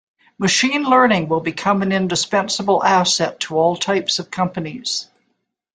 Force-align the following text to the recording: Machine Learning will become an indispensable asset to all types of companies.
Machine 0.39 0.81
Learning 0.83 1.27
will 1.29 1.41
become 1.41 1.83
an 1.83 1.91
indispensable 1.91 2.83
asset 2.83 3.39
to 3.41 3.55
all 3.55 3.75
types 3.77 4.17
of 4.17 4.31
companies. 4.31 5.07